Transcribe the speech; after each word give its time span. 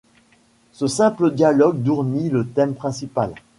Ce 0.71 0.87
simple 0.87 1.29
dialogue 1.29 1.83
dournit 1.83 2.31
le 2.31 2.47
thème 2.47 2.73
principal. 2.73 3.35